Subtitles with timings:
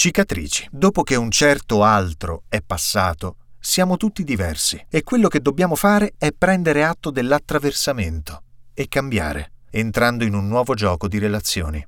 [0.00, 0.66] Cicatrici.
[0.70, 6.14] Dopo che un certo altro è passato, siamo tutti diversi e quello che dobbiamo fare
[6.16, 8.42] è prendere atto dell'attraversamento
[8.72, 11.86] e cambiare, entrando in un nuovo gioco di relazioni.